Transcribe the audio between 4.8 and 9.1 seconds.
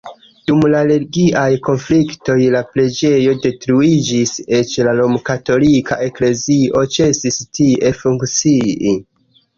la romkatolika eklezio ĉesis tie funkcii.